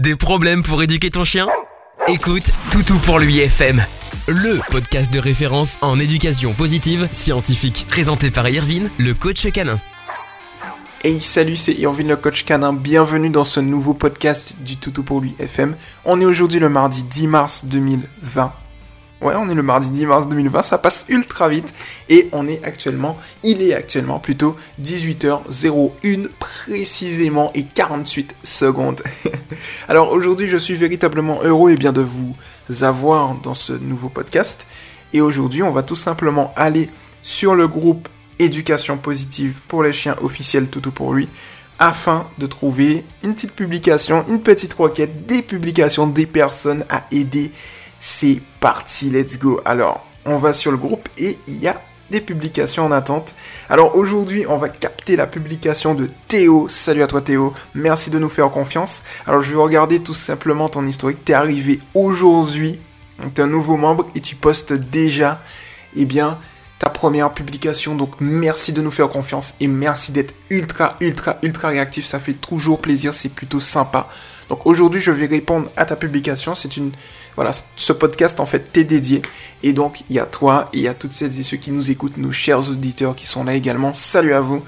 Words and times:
Des 0.00 0.16
problèmes 0.16 0.62
pour 0.62 0.82
éduquer 0.82 1.10
ton 1.10 1.24
chien? 1.24 1.46
Écoute 2.08 2.50
Toutou 2.72 2.96
pour 3.00 3.18
lui 3.18 3.38
FM, 3.40 3.84
le 4.28 4.58
podcast 4.70 5.12
de 5.12 5.18
référence 5.18 5.76
en 5.82 5.98
éducation 5.98 6.54
positive 6.54 7.06
scientifique, 7.12 7.84
présenté 7.86 8.30
par 8.30 8.48
Irvine, 8.48 8.88
le 8.96 9.12
coach 9.12 9.46
canin. 9.52 9.78
Hey 11.04 11.20
salut, 11.20 11.56
c'est 11.56 11.74
Irvine 11.74 12.08
le 12.08 12.16
coach 12.16 12.44
canin, 12.44 12.72
bienvenue 12.72 13.28
dans 13.28 13.44
ce 13.44 13.60
nouveau 13.60 13.92
podcast 13.92 14.56
du 14.60 14.78
Toutou 14.78 15.02
pour 15.02 15.20
lui 15.20 15.34
FM. 15.38 15.76
On 16.06 16.18
est 16.18 16.24
aujourd'hui 16.24 16.60
le 16.60 16.70
mardi 16.70 17.04
10 17.04 17.26
mars 17.26 17.66
2020 17.66 18.54
Ouais, 19.22 19.34
on 19.36 19.50
est 19.50 19.54
le 19.54 19.62
mardi 19.62 19.90
10 19.90 20.06
mars 20.06 20.28
2020, 20.28 20.62
ça 20.62 20.78
passe 20.78 21.04
ultra 21.10 21.50
vite 21.50 21.74
et 22.08 22.30
on 22.32 22.48
est 22.48 22.64
actuellement, 22.64 23.18
il 23.42 23.60
est 23.60 23.74
actuellement 23.74 24.18
plutôt 24.18 24.56
18h01 24.82 26.28
précisément 26.38 27.50
et 27.54 27.64
48 27.64 28.34
secondes. 28.42 29.02
Alors 29.88 30.10
aujourd'hui, 30.12 30.48
je 30.48 30.56
suis 30.56 30.74
véritablement 30.74 31.42
heureux 31.42 31.72
et 31.72 31.76
bien 31.76 31.92
de 31.92 32.00
vous 32.00 32.34
avoir 32.80 33.34
dans 33.34 33.52
ce 33.52 33.74
nouveau 33.74 34.08
podcast 34.08 34.66
et 35.12 35.20
aujourd'hui, 35.20 35.62
on 35.62 35.70
va 35.70 35.82
tout 35.82 35.96
simplement 35.96 36.54
aller 36.56 36.88
sur 37.20 37.54
le 37.54 37.68
groupe 37.68 38.08
éducation 38.38 38.96
positive 38.96 39.60
pour 39.68 39.82
les 39.82 39.92
chiens 39.92 40.16
officiels 40.22 40.70
Toutou 40.70 40.92
pour 40.92 41.12
lui 41.12 41.28
afin 41.78 42.26
de 42.38 42.46
trouver 42.46 43.04
une 43.22 43.34
petite 43.34 43.52
publication, 43.52 44.24
une 44.28 44.42
petite 44.42 44.74
requête, 44.74 45.26
des 45.26 45.42
publications 45.42 46.06
des 46.06 46.26
personnes 46.26 46.84
à 46.90 47.06
aider 47.10 47.52
c'est 48.00 48.40
parti, 48.60 49.10
let's 49.10 49.38
go. 49.38 49.60
Alors, 49.64 50.04
on 50.24 50.38
va 50.38 50.52
sur 50.52 50.72
le 50.72 50.78
groupe 50.78 51.08
et 51.18 51.38
il 51.46 51.58
y 51.58 51.68
a 51.68 51.80
des 52.10 52.20
publications 52.20 52.84
en 52.84 52.92
attente. 52.92 53.34
Alors 53.68 53.94
aujourd'hui, 53.94 54.44
on 54.48 54.56
va 54.56 54.68
capter 54.68 55.16
la 55.16 55.26
publication 55.26 55.94
de 55.94 56.10
Théo. 56.26 56.66
Salut 56.68 57.02
à 57.02 57.06
toi 57.06 57.20
Théo, 57.20 57.52
merci 57.74 58.10
de 58.10 58.18
nous 58.18 58.28
faire 58.28 58.50
confiance. 58.50 59.02
Alors 59.26 59.42
je 59.42 59.50
vais 59.50 59.60
regarder 59.60 60.02
tout 60.02 60.14
simplement 60.14 60.68
ton 60.68 60.84
historique. 60.86 61.24
T'es 61.24 61.34
arrivé 61.34 61.78
aujourd'hui, 61.94 62.80
donc 63.22 63.34
t'es 63.34 63.42
un 63.42 63.46
nouveau 63.46 63.76
membre 63.76 64.08
et 64.14 64.20
tu 64.20 64.34
postes 64.34 64.72
déjà, 64.72 65.40
eh 65.94 66.04
bien, 66.04 66.38
ta 66.78 66.88
première 66.88 67.32
publication. 67.32 67.94
Donc 67.94 68.14
merci 68.18 68.72
de 68.72 68.80
nous 68.80 68.90
faire 68.90 69.10
confiance 69.10 69.54
et 69.60 69.68
merci 69.68 70.10
d'être 70.10 70.34
ultra, 70.48 70.96
ultra, 71.00 71.38
ultra 71.42 71.68
réactif. 71.68 72.06
Ça 72.06 72.18
fait 72.18 72.32
toujours 72.32 72.80
plaisir, 72.80 73.14
c'est 73.14 73.28
plutôt 73.28 73.60
sympa. 73.60 74.08
Donc 74.50 74.66
aujourd'hui, 74.66 75.00
je 75.00 75.12
vais 75.12 75.26
répondre 75.26 75.70
à 75.76 75.86
ta 75.86 75.94
publication. 75.96 76.54
C'est 76.56 76.76
une 76.76 76.90
voilà, 77.36 77.52
ce 77.76 77.92
podcast 77.92 78.40
en 78.40 78.46
fait 78.46 78.72
t'est 78.72 78.84
dédié. 78.84 79.22
Et 79.62 79.72
donc 79.72 80.02
il 80.10 80.16
y 80.16 80.18
a 80.18 80.26
toi 80.26 80.68
et 80.72 80.78
il 80.78 80.82
y 80.82 80.88
a 80.88 80.94
toutes 80.94 81.12
celles 81.12 81.38
et 81.38 81.42
ceux 81.44 81.56
qui 81.56 81.70
nous 81.70 81.90
écoutent, 81.90 82.16
nos 82.16 82.32
chers 82.32 82.68
auditeurs 82.68 83.14
qui 83.14 83.26
sont 83.26 83.44
là 83.44 83.54
également. 83.54 83.94
Salut 83.94 84.34
à 84.34 84.40
vous 84.40 84.62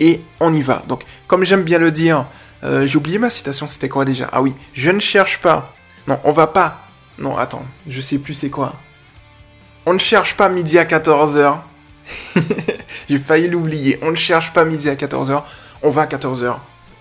et 0.00 0.22
on 0.40 0.52
y 0.52 0.62
va. 0.62 0.82
Donc 0.88 1.02
comme 1.28 1.44
j'aime 1.44 1.62
bien 1.62 1.78
le 1.78 1.90
dire, 1.90 2.26
euh, 2.64 2.86
j'ai 2.86 2.96
oublié 2.96 3.18
ma 3.18 3.28
citation, 3.28 3.68
c'était 3.68 3.90
quoi 3.90 4.06
déjà? 4.06 4.26
Ah 4.32 4.40
oui, 4.40 4.54
je 4.72 4.90
ne 4.90 5.00
cherche 5.00 5.38
pas. 5.40 5.74
Non, 6.08 6.18
on 6.24 6.32
va 6.32 6.46
pas. 6.46 6.88
Non, 7.18 7.36
attends, 7.36 7.66
je 7.86 8.00
sais 8.00 8.18
plus 8.18 8.34
c'est 8.34 8.50
quoi. 8.50 8.74
On 9.84 9.92
ne 9.92 9.98
cherche 9.98 10.34
pas 10.34 10.48
midi 10.48 10.78
à 10.78 10.84
14h. 10.84 11.60
j'ai 13.08 13.18
failli 13.18 13.48
l'oublier. 13.48 13.98
On 14.00 14.10
ne 14.10 14.16
cherche 14.16 14.54
pas 14.54 14.64
midi 14.64 14.88
à 14.88 14.94
14h. 14.94 15.42
On 15.82 15.90
va 15.90 16.02
à 16.02 16.06
14h 16.06 16.56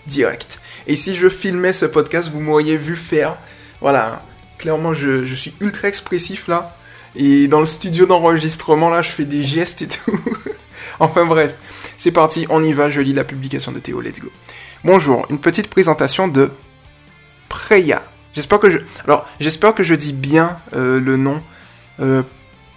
direct. 0.06 0.60
Et 0.88 0.96
si 0.96 1.16
je 1.16 1.30
filmais 1.30 1.74
ce 1.74 1.86
podcast, 1.86 2.30
vous 2.32 2.42
m'auriez 2.42 2.78
vu 2.78 2.96
faire, 2.96 3.38
voilà, 3.82 4.24
clairement 4.58 4.94
je, 4.94 5.24
suis 5.34 5.54
ultra 5.60 5.88
expressif 5.88 6.48
là. 6.48 6.76
Et 7.16 7.48
dans 7.48 7.60
le 7.60 7.66
studio 7.66 8.06
d'enregistrement 8.06 8.90
là, 8.90 9.02
je 9.02 9.10
fais 9.10 9.26
des 9.26 9.44
gestes 9.44 9.82
et 9.82 9.88
tout. 9.88 10.20
enfin 11.00 11.26
bref, 11.26 11.58
c'est 11.98 12.12
parti, 12.12 12.46
on 12.50 12.64
y 12.64 12.74
va, 12.74 12.90
je 12.90 13.02
lis 13.02 13.14
la 13.14 13.24
publication 13.24 13.72
de 13.72 13.80
Théo, 13.80 14.00
let's 14.00 14.20
go. 14.20 14.30
Bonjour, 14.84 15.26
une 15.30 15.40
petite 15.40 15.70
présentation 15.70 16.28
de 16.28 16.52
Preya. 17.50 18.04
J'espère 18.34 18.60
que 18.60 18.70
je... 18.70 18.80
Alors, 19.06 19.26
j'espère 19.40 19.74
que 19.74 19.82
je 19.82 19.96
dis 19.96 20.14
bien 20.14 20.60
euh, 20.76 21.00
le 21.00 21.16
nom. 21.16 21.42
Euh, 22.02 22.22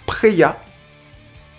Preya. 0.06 0.58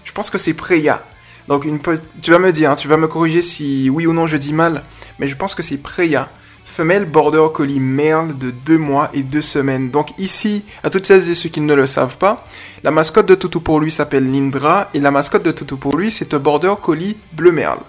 Je 0.06 0.14
pense 0.14 0.30
que 0.30 0.38
c'est 0.38 0.54
Preya. 0.54 1.04
Donc, 1.48 1.66
une... 1.66 1.80
tu 2.22 2.32
vas 2.32 2.40
me 2.40 2.52
dire, 2.52 2.72
hein, 2.72 2.76
tu 2.76 2.88
vas 2.88 2.96
me 2.96 3.08
corriger 3.08 3.42
si 3.42 3.90
oui 3.90 4.08
ou 4.08 4.14
non 4.14 4.26
je 4.26 4.38
dis 4.38 4.54
mal. 4.54 4.84
Mais 5.20 5.28
je 5.28 5.36
pense 5.36 5.54
que 5.54 5.62
c'est 5.62 5.78
Preya 5.78 6.32
femelle 6.80 7.04
border 7.04 7.48
collie 7.54 7.82
merle 7.82 8.38
de 8.38 8.52
2 8.52 8.78
mois 8.78 9.10
et 9.14 9.22
2 9.22 9.42
semaines. 9.42 9.92
Donc 9.92 10.18
ici, 10.18 10.64
à 10.82 10.90
toutes 10.90 11.06
celles 11.06 11.30
et 11.30 11.36
ceux 11.36 11.50
qui 11.50 11.60
ne 11.60 11.74
le 11.74 11.86
savent 11.86 12.16
pas, 12.16 12.48
la 12.84 12.92
mascotte 12.92 13.26
de 13.26 13.36
Toutou 13.36 13.60
pour 13.60 13.82
lui 13.82 13.92
s'appelle 13.92 14.32
Lindra 14.32 14.88
et 14.94 15.02
la 15.02 15.12
mascotte 15.12 15.44
de 15.44 15.52
Toutou 15.52 15.76
pour 15.76 15.98
lui 15.98 16.10
c'est 16.10 16.34
un 16.34 16.40
border 16.40 16.76
collie 16.82 17.18
bleu 17.34 17.52
merle. 17.52 17.82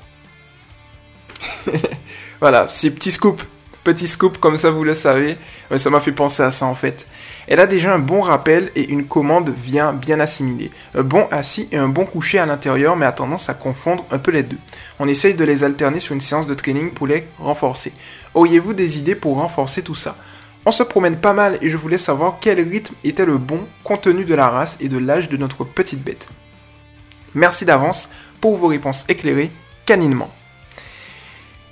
voilà, 2.41 2.67
c'est 2.67 2.91
petit 2.91 3.13
scoop. 3.13 3.41
Petit 3.83 4.09
scoop, 4.09 4.39
comme 4.39 4.59
ça 4.59 4.71
vous 4.71 4.85
le 4.85 4.93
savez. 4.93 5.39
Ça 5.77 5.89
m'a 5.89 6.01
fait 6.01 6.13
penser 6.13 6.43
à 6.43 6.51
ça 6.51 6.67
en 6.67 6.75
fait. 6.75 7.07
Elle 7.47 7.61
a 7.61 7.67
déjà 7.67 7.95
un 7.95 7.99
bon 7.99 8.21
rappel 8.21 8.71
et 8.77 8.89
une 8.89 9.07
commande 9.07 9.51
vient 9.51 9.95
bien 9.95 10.21
assimilée. 10.21 10.71
Un 10.95 11.03
bon 11.03 11.27
assis 11.31 11.67
et 11.73 11.79
un 11.79 11.89
bon 11.89 12.05
couché 12.05 12.39
à 12.39 12.45
l'intérieur, 12.45 12.97
mais 12.97 13.07
a 13.07 13.13
tendance 13.13 13.49
à 13.49 13.55
confondre 13.55 14.05
un 14.11 14.19
peu 14.19 14.33
les 14.33 14.43
deux. 14.43 14.59
On 14.99 15.09
essaye 15.09 15.35
de 15.35 15.45
les 15.45 15.65
alterner 15.65 15.99
sur 15.99 16.15
une 16.15 16.21
séance 16.21 16.47
de 16.47 16.55
training 16.55 16.93
pour 16.93 17.07
les 17.07 17.27
renforcer. 17.39 17.93
Auriez-vous 18.35 18.75
des 18.75 18.99
idées 18.99 19.15
pour 19.15 19.37
renforcer 19.37 19.83
tout 19.83 19.95
ça? 19.95 20.15
On 20.67 20.71
se 20.73 20.83
promène 20.83 21.17
pas 21.17 21.33
mal 21.33 21.59
et 21.63 21.71
je 21.71 21.79
voulais 21.79 21.97
savoir 21.97 22.37
quel 22.39 22.61
rythme 22.61 22.95
était 23.03 23.25
le 23.25 23.39
bon 23.39 23.67
compte 23.83 24.03
tenu 24.03 24.27
de 24.27 24.35
la 24.35 24.51
race 24.51 24.77
et 24.81 24.89
de 24.89 24.99
l'âge 24.99 25.31
de 25.31 25.39
notre 25.39 25.65
petite 25.65 26.05
bête. 26.05 26.29
Merci 27.35 27.65
d'avance 27.65 28.11
pour 28.43 28.57
vos 28.57 28.67
réponses 28.67 29.07
éclairées 29.09 29.51
caninement. 29.87 30.31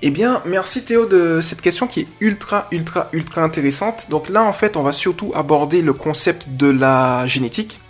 Eh 0.01 0.11
bien, 0.11 0.43
merci 0.47 0.85
Théo 0.85 1.07
de 1.07 1.41
cette 1.41 1.61
question 1.61 1.89
qui 1.89 2.01
est 2.01 2.07
ultra, 2.21 2.69
ultra, 2.71 3.09
ultra 3.13 3.43
intéressante. 3.43 4.07
Donc 4.11 4.29
là, 4.29 4.45
en 4.45 4.53
fait, 4.53 4.77
on 4.77 4.85
va 4.85 4.93
surtout 4.93 5.33
aborder 5.35 5.83
le 5.83 5.93
concept 5.93 6.51
de 6.51 6.71
la 6.71 7.27
génétique. 7.27 7.81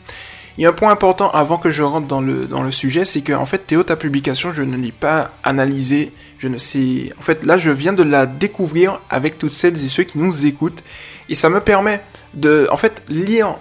Il 0.57 0.63
y 0.63 0.67
a 0.67 0.71
un 0.71 0.73
point 0.73 0.91
important 0.91 1.31
avant 1.31 1.59
que 1.59 1.71
je 1.71 1.83
rentre 1.83 2.09
dans 2.09 2.23
le, 2.23 2.47
dans 2.47 2.63
le 2.63 2.73
sujet, 2.73 3.05
c'est 3.05 3.21
que, 3.21 3.35
en 3.35 3.45
fait, 3.45 3.59
Théo, 3.67 3.83
ta 3.83 3.95
publication, 3.95 4.55
je 4.55 4.63
ne 4.63 4.77
l'ai 4.79 4.91
pas 4.91 5.33
analysée, 5.45 6.13
je 6.39 6.49
ne 6.49 6.57
sais... 6.57 7.13
En 7.19 7.23
fait, 7.23 7.45
là, 7.45 7.59
je 7.59 7.71
viens 7.71 7.93
de 7.93 8.03
la 8.03 8.25
découvrir 8.25 9.01
avec 9.11 9.37
toutes 9.37 9.53
celles 9.53 9.77
et 9.77 9.89
ceux 9.89 10.05
qui 10.05 10.19
nous 10.19 10.47
écoutent. 10.47 10.83
Et 11.29 11.35
ça 11.35 11.51
me 11.51 11.61
permet 11.61 12.03
de, 12.33 12.69
en 12.73 12.79
fait, 12.79 13.03
lire 13.09 13.59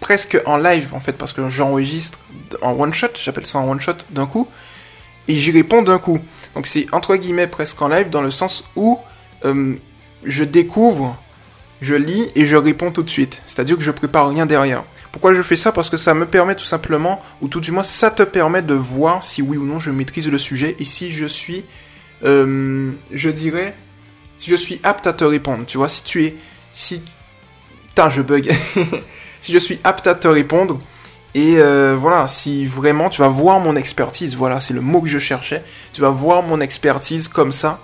presque 0.00 0.40
en 0.46 0.56
live, 0.56 0.88
en 0.94 1.00
fait, 1.00 1.12
parce 1.12 1.34
que 1.34 1.48
j'enregistre 1.50 2.18
en 2.62 2.72
one 2.72 2.94
shot, 2.94 3.08
j'appelle 3.22 3.46
ça 3.46 3.58
en 3.58 3.70
one 3.70 3.80
shot 3.80 3.92
d'un 4.10 4.26
coup, 4.26 4.48
et 5.28 5.36
j'y 5.36 5.50
réponds 5.52 5.82
d'un 5.82 5.98
coup. 5.98 6.18
Donc 6.54 6.66
c'est 6.66 6.86
entre 6.92 7.16
guillemets 7.16 7.46
presque 7.46 7.80
en 7.80 7.88
live 7.88 8.10
dans 8.10 8.22
le 8.22 8.30
sens 8.30 8.64
où 8.76 8.98
euh, 9.44 9.74
je 10.24 10.44
découvre, 10.44 11.18
je 11.80 11.94
lis 11.94 12.28
et 12.34 12.44
je 12.44 12.56
réponds 12.56 12.90
tout 12.90 13.02
de 13.02 13.10
suite. 13.10 13.42
C'est-à-dire 13.46 13.76
que 13.76 13.82
je 13.82 13.90
prépare 13.90 14.28
rien 14.28 14.46
derrière. 14.46 14.84
Pourquoi 15.10 15.34
je 15.34 15.42
fais 15.42 15.56
ça? 15.56 15.72
Parce 15.72 15.90
que 15.90 15.96
ça 15.96 16.14
me 16.14 16.26
permet 16.26 16.54
tout 16.54 16.64
simplement, 16.64 17.20
ou 17.42 17.48
tout 17.48 17.60
du 17.60 17.70
moins 17.70 17.82
ça 17.82 18.10
te 18.10 18.22
permet 18.22 18.62
de 18.62 18.74
voir 18.74 19.22
si 19.22 19.42
oui 19.42 19.58
ou 19.58 19.66
non 19.66 19.78
je 19.78 19.90
maîtrise 19.90 20.28
le 20.28 20.38
sujet 20.38 20.74
et 20.78 20.84
si 20.84 21.10
je 21.10 21.26
suis, 21.26 21.64
euh, 22.24 22.90
je 23.12 23.28
dirais, 23.28 23.76
si 24.38 24.50
je 24.50 24.56
suis 24.56 24.80
apte 24.82 25.06
à 25.06 25.12
te 25.12 25.24
répondre. 25.24 25.64
Tu 25.66 25.76
vois, 25.76 25.88
si 25.88 26.02
tu 26.02 26.24
es, 26.24 26.36
si, 26.72 27.02
putain 27.88 28.08
je 28.08 28.22
bug, 28.22 28.50
si 29.40 29.52
je 29.52 29.58
suis 29.58 29.78
apte 29.84 30.06
à 30.06 30.14
te 30.14 30.28
répondre, 30.28 30.80
et 31.34 31.56
euh, 31.58 31.96
voilà, 31.98 32.26
si 32.26 32.66
vraiment 32.66 33.08
tu 33.08 33.22
vas 33.22 33.28
voir 33.28 33.58
mon 33.58 33.74
expertise, 33.76 34.36
voilà, 34.36 34.60
c'est 34.60 34.74
le 34.74 34.82
mot 34.82 35.00
que 35.00 35.08
je 35.08 35.18
cherchais, 35.18 35.64
tu 35.92 36.02
vas 36.02 36.10
voir 36.10 36.42
mon 36.42 36.60
expertise 36.60 37.28
comme 37.28 37.52
ça. 37.52 37.80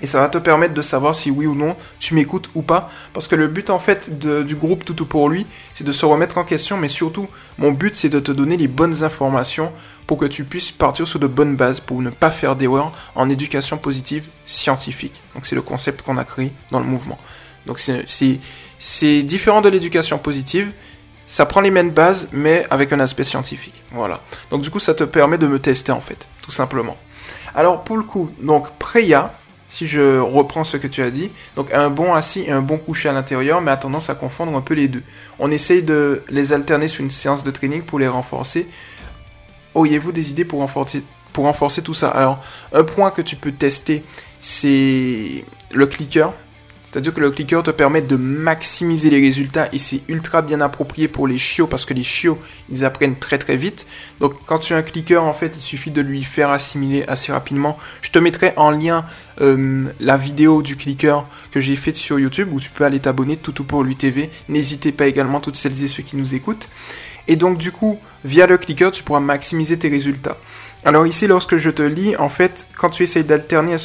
Et 0.00 0.06
ça 0.06 0.18
va 0.18 0.28
te 0.28 0.38
permettre 0.38 0.74
de 0.74 0.82
savoir 0.82 1.14
si 1.14 1.30
oui 1.30 1.46
ou 1.46 1.54
non 1.54 1.76
tu 2.00 2.14
m'écoutes 2.14 2.50
ou 2.56 2.62
pas. 2.62 2.90
Parce 3.12 3.28
que 3.28 3.36
le 3.36 3.46
but 3.46 3.70
en 3.70 3.78
fait 3.78 4.18
du 4.18 4.56
groupe 4.56 4.84
Toutou 4.84 5.06
pour 5.06 5.28
lui, 5.28 5.46
c'est 5.74 5.84
de 5.84 5.92
se 5.92 6.04
remettre 6.04 6.38
en 6.38 6.44
question. 6.44 6.76
Mais 6.76 6.88
surtout, 6.88 7.28
mon 7.56 7.70
but 7.70 7.94
c'est 7.94 8.08
de 8.08 8.18
te 8.18 8.32
donner 8.32 8.56
les 8.56 8.66
bonnes 8.66 9.04
informations 9.04 9.72
pour 10.08 10.18
que 10.18 10.26
tu 10.26 10.42
puisses 10.42 10.72
partir 10.72 11.06
sur 11.06 11.20
de 11.20 11.28
bonnes 11.28 11.54
bases 11.54 11.78
pour 11.78 12.02
ne 12.02 12.10
pas 12.10 12.32
faire 12.32 12.56
d'erreurs 12.56 12.90
en 13.14 13.28
éducation 13.28 13.78
positive 13.78 14.26
scientifique. 14.44 15.22
Donc 15.34 15.46
c'est 15.46 15.54
le 15.54 15.62
concept 15.62 16.02
qu'on 16.02 16.16
a 16.16 16.24
créé 16.24 16.50
dans 16.72 16.80
le 16.80 16.86
mouvement. 16.86 17.18
Donc 17.66 17.78
c'est 17.78 19.22
différent 19.22 19.60
de 19.60 19.68
l'éducation 19.68 20.18
positive 20.18 20.72
ça 21.26 21.46
prend 21.46 21.60
les 21.60 21.70
mêmes 21.70 21.90
bases, 21.90 22.28
mais 22.32 22.66
avec 22.70 22.92
un 22.92 23.00
aspect 23.00 23.24
scientifique. 23.24 23.82
Voilà. 23.92 24.20
Donc 24.50 24.62
du 24.62 24.70
coup, 24.70 24.80
ça 24.80 24.94
te 24.94 25.04
permet 25.04 25.38
de 25.38 25.46
me 25.46 25.58
tester 25.58 25.92
en 25.92 26.00
fait, 26.00 26.28
tout 26.42 26.50
simplement. 26.50 26.96
Alors 27.54 27.84
pour 27.84 27.96
le 27.96 28.02
coup, 28.02 28.30
donc 28.40 28.70
Preya, 28.78 29.34
si 29.68 29.86
je 29.86 30.18
reprends 30.18 30.64
ce 30.64 30.76
que 30.76 30.86
tu 30.86 31.02
as 31.02 31.10
dit, 31.10 31.30
donc 31.56 31.72
un 31.72 31.88
bon 31.88 32.12
assis 32.12 32.42
et 32.42 32.50
un 32.50 32.60
bon 32.60 32.76
couché 32.76 33.08
à 33.08 33.12
l'intérieur, 33.12 33.62
mais 33.62 33.70
a 33.70 33.78
tendance 33.78 34.10
à 34.10 34.14
confondre 34.14 34.54
un 34.54 34.60
peu 34.60 34.74
les 34.74 34.88
deux. 34.88 35.02
On 35.38 35.50
essaye 35.50 35.82
de 35.82 36.22
les 36.28 36.52
alterner 36.52 36.88
sur 36.88 37.02
une 37.02 37.10
séance 37.10 37.42
de 37.42 37.50
training 37.50 37.82
pour 37.82 37.98
les 37.98 38.08
renforcer. 38.08 38.68
Auriez-vous 39.74 40.12
des 40.12 40.30
idées 40.30 40.44
pour 40.44 40.60
renforcer, 40.60 41.02
pour 41.32 41.44
renforcer 41.44 41.80
tout 41.80 41.94
ça? 41.94 42.10
Alors, 42.10 42.38
un 42.74 42.84
point 42.84 43.10
que 43.10 43.22
tu 43.22 43.36
peux 43.36 43.52
tester, 43.52 44.04
c'est 44.40 45.44
le 45.72 45.86
clicker. 45.86 46.34
C'est-à-dire 46.92 47.14
que 47.14 47.20
le 47.20 47.30
clicker 47.30 47.62
te 47.62 47.70
permet 47.70 48.02
de 48.02 48.16
maximiser 48.16 49.08
les 49.08 49.18
résultats 49.18 49.66
et 49.72 49.78
c'est 49.78 50.02
ultra 50.08 50.42
bien 50.42 50.60
approprié 50.60 51.08
pour 51.08 51.26
les 51.26 51.38
chiots 51.38 51.66
parce 51.66 51.86
que 51.86 51.94
les 51.94 52.02
chiots, 52.02 52.38
ils 52.68 52.84
apprennent 52.84 53.18
très 53.18 53.38
très 53.38 53.56
vite. 53.56 53.86
Donc 54.20 54.34
quand 54.44 54.58
tu 54.58 54.74
as 54.74 54.76
un 54.76 54.82
clicker, 54.82 55.24
en 55.24 55.32
fait, 55.32 55.54
il 55.56 55.62
suffit 55.62 55.90
de 55.90 56.02
lui 56.02 56.22
faire 56.22 56.50
assimiler 56.50 57.04
assez 57.08 57.32
rapidement. 57.32 57.78
Je 58.02 58.10
te 58.10 58.18
mettrai 58.18 58.52
en 58.56 58.70
lien 58.70 59.06
euh, 59.40 59.86
la 60.00 60.18
vidéo 60.18 60.60
du 60.60 60.76
clicker 60.76 61.24
que 61.50 61.60
j'ai 61.60 61.76
faite 61.76 61.96
sur 61.96 62.20
YouTube 62.20 62.50
où 62.52 62.60
tu 62.60 62.68
peux 62.68 62.84
aller 62.84 63.00
t'abonner 63.00 63.38
tout 63.38 63.64
pour 63.64 63.84
lui 63.84 63.96
TV. 63.96 64.28
N'hésitez 64.50 64.92
pas 64.92 65.06
également 65.06 65.40
toutes 65.40 65.56
celles 65.56 65.82
et 65.82 65.88
ceux 65.88 66.02
qui 66.02 66.18
nous 66.18 66.34
écoutent. 66.34 66.68
Et 67.26 67.36
donc 67.36 67.56
du 67.56 67.72
coup, 67.72 67.98
via 68.22 68.46
le 68.46 68.58
clicker, 68.58 68.90
tu 68.90 69.02
pourras 69.02 69.20
maximiser 69.20 69.78
tes 69.78 69.88
résultats. 69.88 70.36
Alors 70.84 71.06
ici, 71.06 71.26
lorsque 71.26 71.56
je 71.56 71.70
te 71.70 71.82
lis, 71.82 72.16
en 72.16 72.28
fait, 72.28 72.66
quand 72.76 72.90
tu 72.90 73.04
essayes 73.04 73.24
d'alterner, 73.24 73.76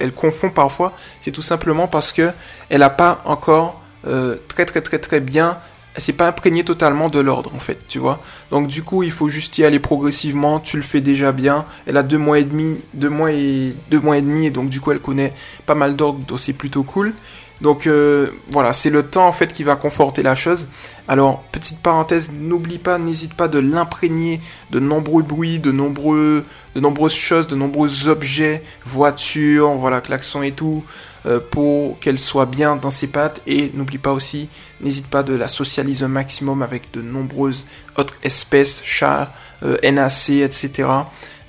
elle, 0.00 0.12
confond 0.12 0.50
parfois. 0.50 0.92
C'est 1.20 1.30
tout 1.30 1.42
simplement 1.42 1.86
parce 1.86 2.12
que 2.12 2.30
elle 2.70 2.80
n'a 2.80 2.90
pas 2.90 3.22
encore 3.24 3.82
euh, 4.06 4.36
très 4.48 4.64
très 4.64 4.80
très 4.80 4.98
très 4.98 5.20
bien 5.20 5.58
elle 5.94 6.02
s'est 6.02 6.12
pas 6.12 6.26
imprégnée 6.26 6.64
totalement 6.64 7.08
de 7.08 7.20
l'ordre 7.20 7.54
en 7.54 7.60
fait, 7.60 7.78
tu 7.86 8.00
vois. 8.00 8.20
Donc 8.50 8.66
du 8.66 8.82
coup, 8.82 9.04
il 9.04 9.12
faut 9.12 9.28
juste 9.28 9.58
y 9.58 9.64
aller 9.64 9.78
progressivement. 9.78 10.58
Tu 10.58 10.76
le 10.76 10.82
fais 10.82 11.00
déjà 11.00 11.30
bien. 11.30 11.66
Elle 11.86 11.96
a 11.96 12.02
deux 12.02 12.18
mois 12.18 12.40
et 12.40 12.44
demi, 12.44 12.80
deux 12.94 13.08
mois 13.08 13.30
et 13.30 13.74
deux 13.90 14.00
mois 14.00 14.18
et 14.18 14.22
demi, 14.22 14.46
et 14.46 14.50
donc 14.50 14.68
du 14.68 14.80
coup, 14.80 14.90
elle 14.90 14.98
connaît 14.98 15.32
pas 15.66 15.76
mal 15.76 15.94
d'ordre, 15.94 16.18
donc 16.26 16.40
c'est 16.40 16.52
plutôt 16.52 16.82
cool. 16.82 17.14
Donc 17.64 17.86
euh, 17.86 18.28
voilà, 18.50 18.74
c'est 18.74 18.90
le 18.90 19.02
temps 19.02 19.26
en 19.26 19.32
fait 19.32 19.50
qui 19.50 19.64
va 19.64 19.74
conforter 19.74 20.22
la 20.22 20.34
chose. 20.34 20.68
Alors, 21.08 21.42
petite 21.44 21.80
parenthèse, 21.80 22.30
n'oublie 22.30 22.76
pas, 22.78 22.98
n'hésite 22.98 23.32
pas 23.32 23.48
de 23.48 23.58
l'imprégner 23.58 24.38
de 24.70 24.80
nombreux 24.80 25.22
bruits, 25.22 25.60
de, 25.60 25.72
nombreux, 25.72 26.44
de 26.74 26.80
nombreuses 26.80 27.14
choses, 27.14 27.46
de 27.46 27.56
nombreux 27.56 28.08
objets, 28.08 28.62
voitures, 28.84 29.70
voilà, 29.76 30.02
klaxons 30.02 30.42
et 30.42 30.52
tout, 30.52 30.84
euh, 31.24 31.40
pour 31.40 31.98
qu'elle 32.00 32.18
soit 32.18 32.44
bien 32.44 32.76
dans 32.76 32.90
ses 32.90 33.06
pattes. 33.06 33.40
Et 33.46 33.70
n'oublie 33.72 33.96
pas 33.96 34.12
aussi, 34.12 34.50
n'hésite 34.82 35.06
pas 35.06 35.22
de 35.22 35.34
la 35.34 35.48
socialiser 35.48 36.04
un 36.04 36.08
maximum 36.08 36.60
avec 36.60 36.90
de 36.92 37.00
nombreuses 37.00 37.64
autres 37.96 38.18
espèces, 38.22 38.82
chats, 38.84 39.32
euh, 39.62 39.78
NAC, 39.82 40.28
etc 40.42 40.86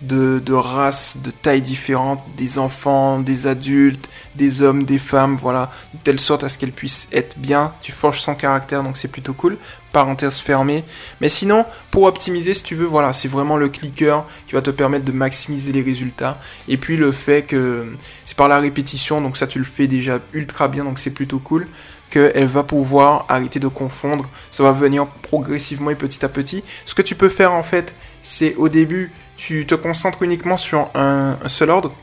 de, 0.06 0.54
races, 0.54 1.18
de 1.24 1.32
tailles 1.32 1.62
différentes, 1.62 2.22
des 2.38 2.58
enfants, 2.58 3.20
des 3.20 3.48
adultes, 3.48 4.10
des 4.36 4.62
hommes, 4.62 4.84
des 4.84 4.98
femmes, 4.98 5.38
voilà, 5.40 5.72
de 5.94 6.00
telle 6.04 6.20
sorte 6.20 6.44
à 6.44 6.50
ce 6.50 6.58
qu'elles 6.58 6.72
puissent 6.72 7.08
être 7.12 7.38
bien. 7.38 7.74
Tu 7.82 7.92
forges 7.92 8.22
son 8.22 8.36
caractère, 8.36 8.84
donc 8.84 8.98
c'est 8.98 9.08
plutôt 9.08 9.34
cool. 9.34 9.58
Parenthèse 9.92 10.40
fermée. 10.40 10.84
Mais 11.22 11.30
sinon, 11.30 11.66
pour 11.90 12.04
optimiser, 12.04 12.54
si 12.54 12.64
tu 12.64 12.76
veux, 12.76 12.86
voilà, 12.86 13.14
c'est 13.14 13.30
vraiment 13.30 13.58
le 13.58 13.70
clicker 13.70 14.26
qui 14.48 14.54
va 14.54 14.62
te 14.62 14.70
permettre 14.70 15.06
de 15.06 15.12
maximiser 15.12 15.72
les 15.72 15.82
résultats. 15.82 16.40
Et 16.68 16.78
puis 16.78 16.98
le 16.98 17.12
fait 17.12 17.44
que 17.44 17.94
c'est 18.26 18.36
par 18.36 18.48
la 18.48 18.60
répétition, 18.60 19.22
donc 19.22 19.38
ça 19.38 19.48
tu 19.48 19.58
le 19.58 19.66
fais 19.66 19.88
déjà 19.88 20.20
ultra 20.34 20.68
bien, 20.68 20.84
donc 20.84 21.00
c'est 21.00 21.14
plutôt 21.14 21.40
cool 21.40 21.68
qu'elle 22.10 22.48
va 22.48 22.64
pouvoir 22.64 23.26
arrêter 23.30 23.60
de 23.60 23.68
confondre. 23.68 24.30
Ça 24.52 24.64
va 24.64 24.72
venir 24.72 25.08
progressivement 25.08 25.90
et 25.90 25.96
petit 25.96 26.24
à 26.24 26.30
petit. 26.30 26.64
Ce 26.86 26.94
que 26.94 27.02
tu 27.02 27.16
peux 27.16 27.30
faire 27.30 27.54
en 27.54 27.64
fait, 27.64 27.96
c'est 28.22 28.56
au 28.56 28.70
début 28.70 29.12
tu 29.36 29.66
te 29.66 29.76
concentres 29.76 30.22
uniquement 30.24 30.58
sur 30.58 30.90
un, 30.96 31.38
seul 31.48 31.70
ordre. 31.70 31.94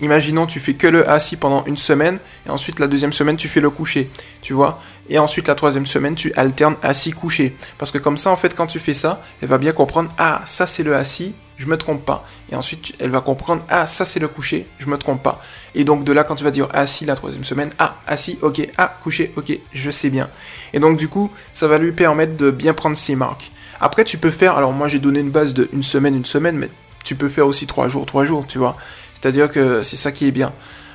Imaginons, 0.00 0.46
tu 0.46 0.60
fais 0.60 0.74
que 0.74 0.86
le 0.86 1.08
assis 1.08 1.36
pendant 1.36 1.64
une 1.64 1.76
semaine, 1.76 2.18
et 2.46 2.50
ensuite 2.50 2.80
la 2.80 2.86
deuxième 2.86 3.14
semaine, 3.14 3.36
tu 3.36 3.48
fais 3.48 3.60
le 3.60 3.70
coucher, 3.70 4.10
tu 4.42 4.52
vois. 4.52 4.78
Et 5.08 5.18
ensuite 5.18 5.48
la 5.48 5.54
troisième 5.54 5.86
semaine, 5.86 6.14
tu 6.14 6.34
alternes 6.34 6.76
assis-couché. 6.82 7.56
Parce 7.78 7.90
que 7.90 7.98
comme 7.98 8.18
ça, 8.18 8.30
en 8.30 8.36
fait, 8.36 8.54
quand 8.54 8.66
tu 8.66 8.78
fais 8.78 8.92
ça, 8.92 9.22
elle 9.40 9.48
va 9.48 9.56
bien 9.56 9.72
comprendre, 9.72 10.10
ah, 10.18 10.42
ça 10.44 10.66
c'est 10.66 10.82
le 10.82 10.94
assis, 10.94 11.34
je 11.56 11.66
me 11.66 11.78
trompe 11.78 12.04
pas. 12.04 12.26
Et 12.52 12.54
ensuite, 12.54 12.92
elle 13.00 13.10
va 13.10 13.22
comprendre, 13.22 13.62
ah, 13.70 13.86
ça 13.86 14.04
c'est 14.04 14.20
le 14.20 14.28
coucher, 14.28 14.66
je 14.78 14.86
me 14.86 14.98
trompe 14.98 15.22
pas. 15.22 15.40
Et 15.74 15.84
donc 15.84 16.04
de 16.04 16.12
là, 16.12 16.24
quand 16.24 16.34
tu 16.34 16.44
vas 16.44 16.50
dire 16.50 16.68
assis 16.74 17.06
la 17.06 17.14
troisième 17.14 17.44
semaine, 17.44 17.70
ah, 17.78 17.96
assis, 18.06 18.38
ok, 18.42 18.68
ah, 18.76 18.98
couché, 19.02 19.32
ok, 19.36 19.58
je 19.72 19.90
sais 19.90 20.10
bien. 20.10 20.28
Et 20.74 20.78
donc 20.78 20.98
du 20.98 21.08
coup, 21.08 21.30
ça 21.52 21.68
va 21.68 21.78
lui 21.78 21.92
permettre 21.92 22.36
de 22.36 22.50
bien 22.50 22.74
prendre 22.74 22.96
ses 22.96 23.16
marques. 23.16 23.50
Après, 23.80 24.04
tu 24.04 24.18
peux 24.18 24.30
faire, 24.30 24.56
alors 24.56 24.72
moi 24.72 24.88
j'ai 24.88 24.98
donné 24.98 25.20
une 25.20 25.30
base 25.30 25.54
de 25.54 25.68
une 25.72 25.82
semaine, 25.82 26.14
une 26.14 26.24
semaine, 26.24 26.56
mais 26.56 26.70
tu 27.04 27.14
peux 27.14 27.28
faire 27.28 27.46
aussi 27.46 27.66
trois 27.66 27.88
jours, 27.88 28.06
trois 28.06 28.24
jours, 28.24 28.46
tu 28.46 28.58
vois. 28.58 28.76
C'est-à-dire 29.14 29.50
que 29.50 29.82
c'est 29.82 29.96
ça 29.96 30.12
qui 30.12 30.26
est 30.26 30.32
bien. 30.32 30.52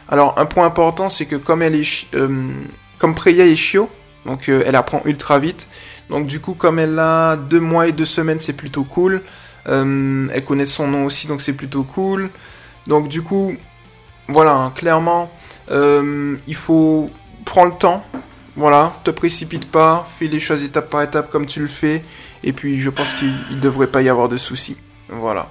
Alors, 0.10 0.38
un 0.38 0.46
point 0.46 0.66
important, 0.66 1.08
c'est 1.08 1.26
que 1.26 1.38
comme 1.38 1.62
elle 1.62 1.76
est, 1.76 2.06
euh, 2.16 2.52
comme 3.00 3.16
Preya 3.16 3.46
est 3.46 3.56
chiot, 3.56 3.90
donc 4.26 4.50
euh, 4.50 4.64
elle 4.66 4.76
apprend 4.76 5.02
ultra 5.06 5.40
vite. 5.40 5.68
Donc 6.10 6.28
du 6.28 6.42
coup, 6.42 6.54
comme 6.54 6.80
elle 6.80 7.00
a 7.00 7.38
deux 7.38 7.62
mois 7.62 7.88
et 7.88 7.94
deux 7.94 8.06
semaines, 8.06 8.40
c'est 8.42 8.54
plutôt 8.54 8.84
cool. 8.84 9.22
Euh, 9.68 10.28
elle 10.34 10.44
connaît 10.44 10.66
son 10.66 10.88
nom 10.88 11.06
aussi, 11.06 11.28
donc 11.28 11.40
c'est 11.40 11.54
plutôt 11.54 11.84
cool. 11.84 12.30
Donc 12.88 13.08
du 13.08 13.22
coup, 13.22 13.54
voilà, 14.28 14.54
hein, 14.54 14.72
clairement, 14.76 15.32
il 15.70 16.56
faut 16.56 17.10
prendre 17.46 17.72
le 17.72 17.78
temps. 17.78 18.04
Voilà, 18.56 18.94
te 19.04 19.12
précipite 19.12 19.70
pas, 19.70 20.06
fais 20.20 20.28
les 20.28 20.40
choses 20.40 20.64
étape 20.64 20.90
par 20.90 21.02
étape 21.02 21.32
comme 21.32 21.46
tu 21.46 21.62
le 21.62 21.68
fais. 21.68 22.02
Et 22.44 22.54
puis 22.54 22.80
je 22.80 22.90
pense 22.90 23.14
qu'il 23.14 23.34
ne 23.52 23.60
devrait 23.60 23.88
pas 23.88 24.02
y 24.02 24.10
avoir 24.10 24.28
de 24.30 24.38
soucis. 24.38 24.78
Voilà. 25.10 25.50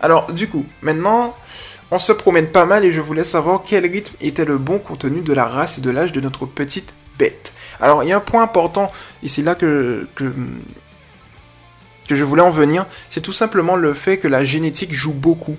Alors 0.00 0.32
du 0.32 0.48
coup, 0.48 0.64
maintenant, 0.82 1.36
on 1.90 1.98
se 1.98 2.12
promène 2.12 2.48
pas 2.48 2.64
mal 2.64 2.84
et 2.84 2.92
je 2.92 3.00
voulais 3.00 3.24
savoir 3.24 3.62
quel 3.66 3.84
rythme 3.84 4.16
était 4.20 4.44
le 4.44 4.58
bon 4.58 4.78
contenu 4.78 5.20
de 5.20 5.32
la 5.32 5.44
race 5.44 5.78
et 5.78 5.80
de 5.80 5.90
l'âge 5.90 6.12
de 6.12 6.20
notre 6.20 6.46
petite 6.46 6.94
bête. 7.18 7.52
Alors 7.80 8.02
il 8.02 8.08
y 8.08 8.12
a 8.12 8.16
un 8.16 8.20
point 8.20 8.42
important, 8.42 8.90
et 9.22 9.28
c'est 9.28 9.42
là 9.42 9.54
que, 9.54 10.06
je 12.08 12.24
voulais 12.24 12.42
en 12.42 12.50
venir, 12.50 12.86
c'est 13.08 13.20
tout 13.20 13.32
simplement 13.32 13.76
le 13.76 13.94
fait 13.94 14.18
que 14.18 14.28
la 14.28 14.44
génétique 14.44 14.92
joue 14.92 15.12
beaucoup. 15.12 15.56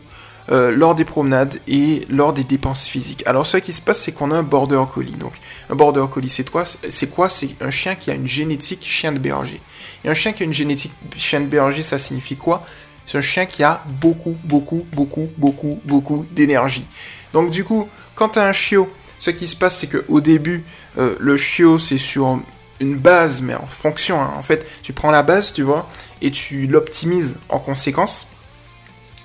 Euh, 0.49 0.71
lors 0.71 0.95
des 0.95 1.05
promenades 1.05 1.59
et 1.67 2.05
lors 2.09 2.33
des 2.33 2.43
dépenses 2.43 2.87
physiques. 2.87 3.23
Alors 3.27 3.45
ce 3.45 3.57
qui 3.57 3.71
se 3.71 3.81
passe, 3.81 4.01
c'est 4.01 4.11
qu'on 4.11 4.31
a 4.31 4.35
un 4.35 4.43
border 4.43 4.81
collie. 4.91 5.11
Donc 5.11 5.33
un 5.69 5.75
border 5.75 6.05
collie, 6.09 6.29
c'est 6.29 6.49
quoi? 6.49 6.65
C'est 6.65 7.07
quoi? 7.07 7.29
C'est 7.29 7.49
un 7.61 7.69
chien 7.69 7.93
qui 7.93 8.09
a 8.09 8.15
une 8.15 8.25
génétique 8.25 8.83
chien 8.83 9.11
de 9.11 9.19
berger. 9.19 9.61
Et 10.03 10.09
un 10.09 10.15
chien 10.15 10.33
qui 10.33 10.41
a 10.41 10.45
une 10.47 10.53
génétique 10.53 10.93
chien 11.15 11.41
de 11.41 11.45
berger, 11.45 11.83
ça 11.83 11.99
signifie 11.99 12.37
quoi? 12.37 12.63
C'est 13.05 13.19
un 13.19 13.21
chien 13.21 13.45
qui 13.45 13.63
a 13.63 13.83
beaucoup, 14.01 14.35
beaucoup, 14.43 14.85
beaucoup, 14.91 15.29
beaucoup, 15.37 15.79
beaucoup 15.85 16.25
d'énergie. 16.31 16.87
Donc 17.33 17.51
du 17.51 17.63
coup, 17.63 17.87
quand 18.15 18.29
tu 18.29 18.39
as 18.39 18.45
un 18.45 18.51
chiot, 18.51 18.89
ce 19.19 19.29
qui 19.29 19.47
se 19.47 19.55
passe, 19.55 19.77
c'est 19.77 19.87
qu'au 19.87 20.21
début, 20.21 20.65
euh, 20.97 21.15
le 21.19 21.37
chiot, 21.37 21.77
c'est 21.77 21.99
sur 21.99 22.39
une 22.79 22.97
base, 22.97 23.41
mais 23.41 23.53
en 23.53 23.67
fonction. 23.67 24.19
Hein. 24.19 24.33
En 24.37 24.41
fait, 24.41 24.67
tu 24.81 24.91
prends 24.91 25.11
la 25.11 25.21
base, 25.21 25.53
tu 25.53 25.61
vois, 25.61 25.87
et 26.23 26.31
tu 26.31 26.65
l'optimises 26.65 27.39
en 27.47 27.59
conséquence. 27.59 28.27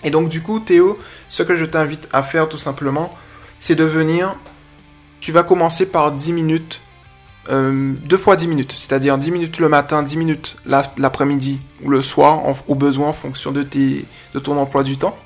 Et 0.04 0.10
donc 0.10 0.28
du 0.28 0.42
coup, 0.42 0.60
Théo, 0.60 0.98
ce 1.28 1.42
que 1.42 1.56
je 1.56 1.64
t'invite 1.64 2.08
à 2.12 2.22
faire 2.22 2.48
tout 2.48 2.58
simplement, 2.58 3.10
c'est 3.58 3.74
de 3.74 3.84
venir, 3.84 4.36
tu 5.20 5.32
vas 5.32 5.42
commencer 5.42 5.86
par 5.86 6.12
10 6.12 6.32
minutes, 6.32 6.80
euh, 7.48 7.94
deux 8.04 8.16
fois 8.16 8.36
10 8.36 8.48
minutes, 8.48 8.72
c'est-à-dire 8.72 9.18
10 9.18 9.30
minutes 9.30 9.58
le 9.58 9.68
matin, 9.68 10.02
10 10.02 10.16
minutes 10.16 10.56
l'après-midi 10.66 11.62
ou 11.82 11.90
le 11.90 12.02
soir, 12.02 12.42
au 12.68 12.74
besoin 12.74 13.08
en 13.08 13.12
fonction 13.12 13.52
de, 13.52 13.62
tes, 13.62 14.04
de 14.34 14.38
ton 14.38 14.58
emploi 14.58 14.82
du 14.82 14.98
temps. 14.98 15.16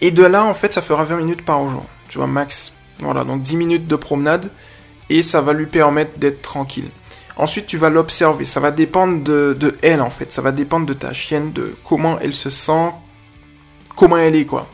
Et 0.00 0.10
de 0.10 0.24
là, 0.24 0.44
en 0.44 0.54
fait, 0.54 0.72
ça 0.72 0.80
fera 0.80 1.04
20 1.04 1.16
minutes 1.16 1.44
par 1.44 1.68
jour, 1.68 1.84
tu 2.08 2.18
vois, 2.18 2.26
max. 2.26 2.72
Voilà, 3.00 3.24
donc 3.24 3.42
10 3.42 3.56
minutes 3.56 3.86
de 3.86 3.96
promenade, 3.96 4.50
et 5.08 5.22
ça 5.22 5.40
va 5.40 5.52
lui 5.52 5.66
permettre 5.66 6.18
d'être 6.18 6.42
tranquille. 6.42 6.88
Ensuite, 7.36 7.66
tu 7.66 7.78
vas 7.78 7.90
l'observer. 7.90 8.44
Ça 8.44 8.60
va 8.60 8.70
dépendre 8.70 9.22
de, 9.22 9.56
de, 9.58 9.76
elle, 9.82 10.02
en 10.02 10.10
fait. 10.10 10.30
Ça 10.30 10.42
va 10.42 10.52
dépendre 10.52 10.86
de 10.86 10.92
ta 10.92 11.12
chienne, 11.12 11.52
de 11.52 11.74
comment 11.84 12.18
elle 12.20 12.34
se 12.34 12.50
sent, 12.50 12.92
comment 13.96 14.16
elle 14.16 14.36
est, 14.36 14.46
quoi. 14.46 14.68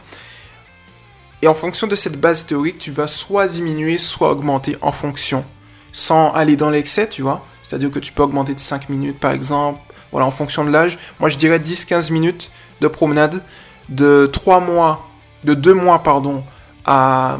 Et 1.42 1.48
en 1.48 1.54
fonction 1.54 1.86
de 1.86 1.94
cette 1.94 2.18
base 2.18 2.46
théorique, 2.46 2.78
tu 2.78 2.90
vas 2.90 3.06
soit 3.06 3.46
diminuer, 3.46 3.98
soit 3.98 4.30
augmenter 4.30 4.76
en 4.80 4.92
fonction, 4.92 5.44
sans 5.92 6.32
aller 6.32 6.56
dans 6.56 6.70
l'excès, 6.70 7.08
tu 7.08 7.22
vois. 7.22 7.44
C'est-à-dire 7.62 7.90
que 7.90 7.98
tu 7.98 8.12
peux 8.12 8.22
augmenter 8.22 8.54
de 8.54 8.60
5 8.60 8.88
minutes, 8.88 9.20
par 9.20 9.32
exemple, 9.32 9.80
voilà, 10.12 10.26
en 10.26 10.30
fonction 10.30 10.64
de 10.64 10.70
l'âge. 10.70 10.98
Moi, 11.20 11.28
je 11.28 11.36
dirais 11.36 11.58
10-15 11.58 12.12
minutes 12.12 12.50
de 12.80 12.88
promenade, 12.88 13.44
de 13.88 14.30
3 14.32 14.60
mois, 14.60 15.06
de 15.44 15.54
2 15.54 15.74
mois, 15.74 16.02
pardon, 16.02 16.42
à, 16.84 17.38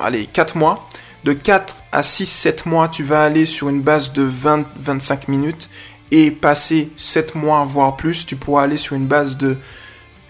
allez, 0.00 0.26
4 0.26 0.56
mois. 0.56 0.86
De 1.24 1.32
4 1.32 1.76
à 1.92 2.00
6-7 2.00 2.68
mois, 2.68 2.88
tu 2.88 3.02
vas 3.02 3.24
aller 3.24 3.44
sur 3.44 3.68
une 3.68 3.82
base 3.82 4.12
de 4.12 4.28
20-25 4.28 5.28
minutes. 5.28 5.68
Et 6.10 6.30
passer 6.30 6.90
7 6.96 7.36
mois, 7.36 7.64
voire 7.64 7.96
plus, 7.96 8.26
tu 8.26 8.36
pourras 8.36 8.64
aller 8.64 8.76
sur 8.76 8.96
une 8.96 9.06
base 9.06 9.36
de 9.36 9.56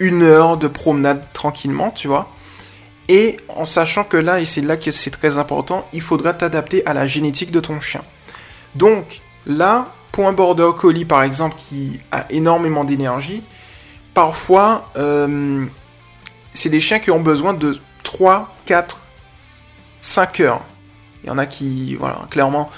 une 0.00 0.22
heure 0.22 0.56
de 0.56 0.66
promenade 0.66 1.24
tranquillement, 1.32 1.90
tu 1.90 2.08
vois. 2.08 2.32
Et 3.08 3.36
en 3.48 3.64
sachant 3.64 4.04
que 4.04 4.16
là, 4.16 4.40
et 4.40 4.44
c'est 4.44 4.60
là 4.62 4.76
que 4.76 4.90
c'est 4.90 5.10
très 5.10 5.38
important, 5.38 5.86
il 5.92 6.00
faudra 6.00 6.32
t'adapter 6.32 6.84
à 6.86 6.94
la 6.94 7.06
génétique 7.06 7.50
de 7.50 7.60
ton 7.60 7.80
chien. 7.80 8.02
Donc 8.74 9.20
là, 9.46 9.92
pour 10.12 10.26
un 10.26 10.32
border 10.32 10.70
collie 10.76 11.04
par 11.04 11.22
exemple 11.22 11.56
qui 11.58 12.00
a 12.12 12.26
énormément 12.30 12.84
d'énergie, 12.84 13.42
parfois 14.14 14.90
euh, 14.96 15.66
c'est 16.54 16.68
des 16.68 16.80
chiens 16.80 16.98
qui 16.98 17.10
ont 17.10 17.20
besoin 17.20 17.52
de 17.52 17.78
3, 18.02 18.54
4, 18.64 19.06
5 20.00 20.40
heures. 20.40 20.62
Il 21.22 21.28
y 21.28 21.30
en 21.30 21.38
a 21.38 21.46
qui, 21.46 21.96
voilà, 21.96 22.26
clairement, 22.30 22.70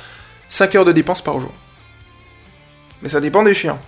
5 0.49 0.75
heures 0.75 0.85
de 0.85 0.93
dépenses 0.93 1.23
par 1.23 1.39
jour. 1.41 1.53
Mais 3.03 3.09
ça 3.09 3.21
dépend 3.21 3.43
des 3.43 3.55
chiens. 3.55 3.79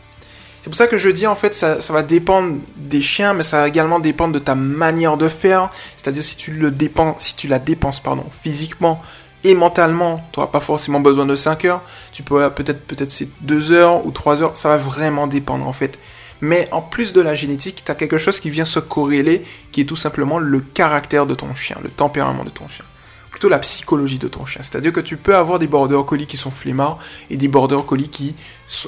C'est 0.65 0.71
pour 0.71 0.79
ça 0.79 0.87
que 0.87 0.97
je 0.97 1.11
dis 1.11 1.27
en 1.27 1.35
fait 1.35 1.53
ça, 1.53 1.77
va 1.91 2.03
dépendre 2.03 2.57
des 2.75 3.03
chiens, 3.03 3.35
mais 3.35 3.43
ça 3.43 3.61
va 3.61 3.69
également 3.69 3.99
dépendre 3.99 4.33
de 4.33 4.39
ta 4.39 4.55
manière 4.55 5.19
de 5.19 5.29
faire. 5.29 5.71
C'est-à-dire 5.95 6.25
si 6.25 6.39
tu 6.39 6.53
le 6.53 6.71
dépenses, 6.71 7.17
si 7.19 7.37
tu 7.37 7.49
la 7.49 7.59
dépenses 7.59 8.01
pardon, 8.01 8.25
physiquement 8.41 9.03
Et 9.45 9.55
mentalement, 9.55 10.27
tu 10.33 10.41
n'auras 10.41 10.51
pas 10.51 10.61
forcément 10.61 11.01
besoin 11.01 11.27
de 11.27 11.37
5 11.37 11.67
heures. 11.67 11.83
Tu 12.13 12.23
peux 12.23 12.49
peut-être 12.49 12.87
peut-être 12.87 13.11
c'est 13.11 13.29
2 13.43 13.73
heures 13.73 14.07
ou 14.07 14.11
3 14.11 14.43
heures. 14.43 14.57
Ça 14.57 14.71
va 14.71 14.79
vraiment 14.79 15.27
dépendre 15.27 15.69
en 15.69 15.75
fait. 15.75 15.99
Mais 16.41 16.67
en 16.73 16.81
plus 16.81 17.13
de 17.13 17.21
la 17.21 17.35
génétique, 17.35 17.83
tu 17.85 17.93
as 17.93 17.95
quelque 17.95 18.17
chose 18.17 18.41
qui 18.41 18.49
vient 18.49 18.65
se 18.65 18.81
corréler, 18.81 19.43
qui 19.71 19.83
est 19.83 19.85
tout 19.85 19.97
simplement 19.97 20.39
le 20.39 20.61
caractère 20.61 21.27
de 21.27 21.35
ton 21.35 21.55
chien, 21.55 21.77
le 21.83 21.91
tempérament 21.91 22.43
de 22.43 22.49
ton 22.49 22.69
chien. 22.69 22.87
La 23.49 23.59
psychologie 23.59 24.19
de 24.19 24.29
ton 24.29 24.47
chien. 24.47 24.63
C'est-à-dire 24.63 24.93
que 24.93 25.01
tu 25.01 25.17
peux 25.17 25.37
avoir 25.37 25.59
des 25.59 25.67
border 25.67 26.01
collies 26.07 26.27
qui 26.27 26.37
sont 26.37 26.51
flemmards 26.51 26.99
et 27.29 27.37
des 27.37 27.49
border 27.49 27.81
collies 27.87 28.09
qui, 28.09 28.35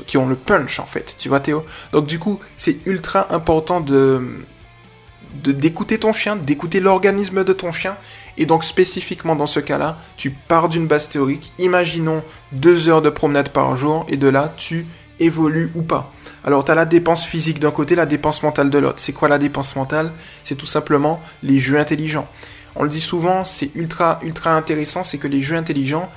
qui 0.06 0.16
ont 0.16 0.26
le 0.26 0.36
punch 0.36 0.80
en 0.80 0.86
fait. 0.86 1.14
Tu 1.18 1.28
vois 1.28 1.40
Théo? 1.40 1.64
Donc 1.92 2.06
du 2.06 2.18
coup, 2.18 2.40
c'est 2.56 2.78
ultra 2.86 3.34
important 3.34 3.80
de 3.80 4.22
d'écouter 5.42 5.98
ton 5.98 6.14
chien, 6.14 6.36
d'écouter 6.36 6.80
l'organisme 6.80 7.44
de 7.44 7.52
ton 7.52 7.70
chien. 7.70 7.96
Et 8.38 8.46
donc 8.46 8.64
spécifiquement 8.64 9.36
dans 9.36 9.46
ce 9.46 9.60
cas-là, 9.60 9.98
tu 10.16 10.30
pars 10.30 10.68
d'une 10.68 10.86
base 10.86 11.10
théorique. 11.10 11.52
Imaginons 11.58 12.22
deux 12.52 12.88
heures 12.88 13.02
de 13.02 13.10
promenade 13.10 13.50
par 13.50 13.76
jour 13.76 14.06
et 14.08 14.16
de 14.16 14.28
là, 14.28 14.54
tu 14.56 14.86
évolues 15.20 15.70
ou 15.74 15.82
pas. 15.82 16.12
Alors, 16.44 16.64
tu 16.64 16.70
as 16.70 16.74
la 16.74 16.84
dépense 16.84 17.24
physique 17.24 17.58
d'un 17.58 17.72
côté, 17.72 17.94
la 17.96 18.06
dépense 18.06 18.42
mentale 18.42 18.70
de 18.70 18.78
l'autre. 18.78 18.98
C'est 18.98 19.12
quoi 19.12 19.28
la 19.28 19.38
dépense 19.38 19.74
mentale? 19.74 20.12
C'est 20.44 20.54
tout 20.54 20.66
simplement 20.66 21.20
les 21.42 21.58
jeux 21.58 21.78
intelligents. 21.78 22.28
On 22.76 22.82
le 22.82 22.90
dit 22.90 23.00
souvent, 23.00 23.44
c'est 23.44 23.74
ultra, 23.74 24.20
ultra 24.22 24.54
intéressant, 24.54 25.02
c'est 25.02 25.18
que 25.18 25.26
les 25.26 25.40
jeux 25.40 25.56
intelligents 25.56 26.10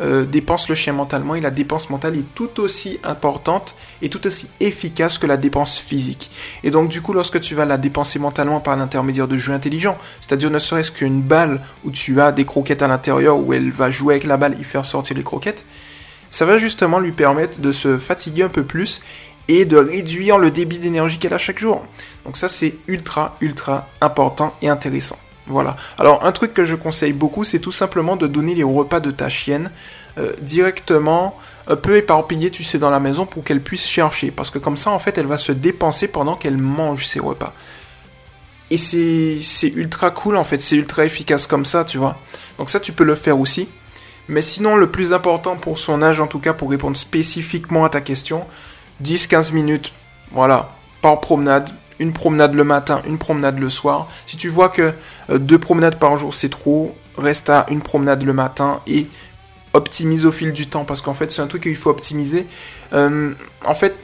euh, 0.00 0.24
dépensent 0.24 0.66
le 0.70 0.74
chien 0.74 0.94
mentalement 0.94 1.34
et 1.34 1.40
la 1.40 1.50
dépense 1.50 1.90
mentale 1.90 2.16
est 2.16 2.34
tout 2.34 2.60
aussi 2.60 2.98
importante 3.04 3.74
et 4.00 4.08
tout 4.08 4.26
aussi 4.26 4.48
efficace 4.60 5.18
que 5.18 5.26
la 5.26 5.36
dépense 5.36 5.78
physique. 5.78 6.30
Et 6.64 6.70
donc, 6.70 6.88
du 6.88 7.02
coup, 7.02 7.12
lorsque 7.12 7.40
tu 7.40 7.54
vas 7.54 7.66
la 7.66 7.76
dépenser 7.76 8.18
mentalement 8.18 8.60
par 8.60 8.76
l'intermédiaire 8.76 9.28
de 9.28 9.36
jeux 9.36 9.52
intelligents, 9.52 9.98
c'est-à-dire 10.20 10.50
ne 10.50 10.58
serait-ce 10.58 10.92
qu'une 10.92 11.20
balle 11.20 11.62
où 11.84 11.90
tu 11.90 12.20
as 12.20 12.32
des 12.32 12.44
croquettes 12.44 12.82
à 12.82 12.88
l'intérieur 12.88 13.38
où 13.38 13.52
elle 13.52 13.70
va 13.70 13.90
jouer 13.90 14.14
avec 14.14 14.24
la 14.24 14.38
balle 14.38 14.56
et 14.58 14.64
faire 14.64 14.86
sortir 14.86 15.16
les 15.16 15.22
croquettes, 15.22 15.66
ça 16.30 16.46
va 16.46 16.56
justement 16.56 16.98
lui 16.98 17.12
permettre 17.12 17.60
de 17.60 17.72
se 17.72 17.98
fatiguer 17.98 18.44
un 18.44 18.48
peu 18.48 18.64
plus 18.64 19.02
et 19.48 19.66
de 19.66 19.76
réduire 19.76 20.38
le 20.38 20.50
débit 20.50 20.78
d'énergie 20.78 21.18
qu'elle 21.18 21.34
a 21.34 21.38
chaque 21.38 21.58
jour. 21.58 21.86
Donc 22.24 22.38
ça 22.38 22.48
c'est 22.48 22.76
ultra 22.86 23.36
ultra 23.42 23.88
important 24.00 24.54
et 24.62 24.70
intéressant. 24.70 25.18
Voilà. 25.52 25.76
Alors 25.98 26.24
un 26.24 26.32
truc 26.32 26.52
que 26.54 26.64
je 26.64 26.74
conseille 26.74 27.12
beaucoup, 27.12 27.44
c'est 27.44 27.60
tout 27.60 27.72
simplement 27.72 28.16
de 28.16 28.26
donner 28.26 28.54
les 28.54 28.62
repas 28.64 29.00
de 29.00 29.10
ta 29.10 29.28
chienne 29.28 29.70
euh, 30.18 30.32
directement, 30.42 31.38
un 31.66 31.76
peu 31.76 31.96
éparpillé, 31.96 32.50
tu 32.50 32.64
sais, 32.64 32.78
dans 32.78 32.90
la 32.90 33.00
maison 33.00 33.24
pour 33.24 33.44
qu'elle 33.44 33.62
puisse 33.62 33.86
chercher. 33.86 34.30
Parce 34.30 34.50
que 34.50 34.58
comme 34.58 34.76
ça, 34.76 34.90
en 34.90 34.98
fait, 34.98 35.16
elle 35.16 35.26
va 35.26 35.38
se 35.38 35.52
dépenser 35.52 36.08
pendant 36.08 36.36
qu'elle 36.36 36.58
mange 36.58 37.06
ses 37.06 37.20
repas. 37.20 37.54
Et 38.70 38.76
c'est 38.78 39.68
ultra 39.68 40.10
cool, 40.10 40.36
en 40.36 40.44
fait, 40.44 40.60
c'est 40.60 40.76
ultra 40.76 41.04
efficace 41.04 41.46
comme 41.46 41.64
ça, 41.64 41.84
tu 41.84 41.98
vois. 41.98 42.16
Donc 42.58 42.70
ça, 42.70 42.80
tu 42.80 42.92
peux 42.92 43.04
le 43.04 43.14
faire 43.14 43.38
aussi. 43.38 43.68
Mais 44.28 44.42
sinon, 44.42 44.76
le 44.76 44.90
plus 44.90 45.12
important 45.12 45.56
pour 45.56 45.78
son 45.78 46.02
âge, 46.02 46.20
en 46.20 46.26
tout 46.26 46.38
cas, 46.38 46.52
pour 46.52 46.70
répondre 46.70 46.96
spécifiquement 46.96 47.84
à 47.84 47.88
ta 47.88 48.00
question, 48.00 48.46
10-15 49.02 49.52
minutes, 49.52 49.92
voilà, 50.30 50.70
par 51.02 51.20
promenade, 51.20 51.70
une 52.02 52.12
promenade 52.12 52.54
le 52.54 52.64
matin, 52.64 53.00
une 53.06 53.18
promenade 53.18 53.58
le 53.58 53.68
soir. 53.68 54.08
Si 54.26 54.36
tu 54.36 54.48
vois 54.48 54.68
que 54.68 54.92
euh, 55.30 55.38
deux 55.38 55.58
promenades 55.58 55.98
par 55.98 56.16
jour 56.16 56.34
c'est 56.34 56.48
trop, 56.48 56.94
reste 57.16 57.48
à 57.48 57.66
une 57.70 57.80
promenade 57.80 58.24
le 58.24 58.32
matin 58.32 58.80
et 58.86 59.06
optimise 59.72 60.26
au 60.26 60.32
fil 60.32 60.52
du 60.52 60.66
temps 60.66 60.84
parce 60.84 61.00
qu'en 61.00 61.14
fait 61.14 61.30
c'est 61.30 61.42
un 61.42 61.46
truc 61.46 61.62
qu'il 61.62 61.76
faut 61.76 61.90
optimiser. 61.90 62.46
Euh, 62.92 63.32
en 63.64 63.74
fait, 63.74 63.94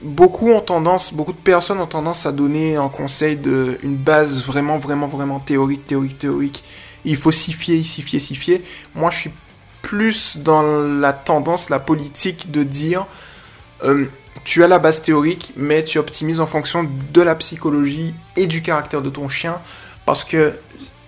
beaucoup 0.00 0.50
ont 0.50 0.60
tendance, 0.60 1.12
beaucoup 1.12 1.32
de 1.32 1.38
personnes 1.38 1.80
ont 1.80 1.86
tendance 1.86 2.24
à 2.24 2.32
donner 2.32 2.76
un 2.76 2.88
conseil 2.88 3.36
de 3.36 3.78
une 3.82 3.96
base 3.96 4.44
vraiment 4.44 4.78
vraiment 4.78 5.08
vraiment 5.08 5.40
théorique, 5.40 5.86
théorique, 5.86 6.18
théorique. 6.18 6.64
Il 7.04 7.16
faut 7.16 7.32
s'y 7.32 7.52
fier, 7.52 7.82
s'y 7.82 8.02
fier, 8.02 8.20
s'y 8.20 8.36
fier. 8.36 8.62
Moi 8.94 9.10
je 9.10 9.18
suis 9.18 9.32
plus 9.82 10.38
dans 10.38 10.62
la 10.62 11.12
tendance, 11.12 11.68
la 11.68 11.80
politique 11.80 12.50
de 12.50 12.62
dire 12.62 13.06
euh, 13.82 14.06
tu 14.44 14.64
as 14.64 14.68
la 14.68 14.78
base 14.78 15.02
théorique, 15.02 15.52
mais 15.56 15.84
tu 15.84 15.98
optimises 15.98 16.40
en 16.40 16.46
fonction 16.46 16.88
de 17.12 17.22
la 17.22 17.34
psychologie 17.34 18.12
et 18.36 18.46
du 18.46 18.62
caractère 18.62 19.02
de 19.02 19.10
ton 19.10 19.28
chien, 19.28 19.60
parce 20.06 20.24
que 20.24 20.58